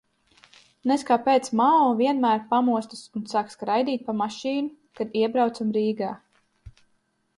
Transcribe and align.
Nez 0.91 1.03
kāpēc 1.09 1.49
Mao 1.59 1.91
vienmēr 1.99 2.41
pamostas 2.53 3.03
un 3.19 3.27
sāk 3.35 3.53
skraidīt 3.57 4.09
pa 4.09 4.17
mašīnu, 4.25 4.75
kad 5.01 5.15
iebraucam 5.23 5.77
Rīgā? 5.81 6.11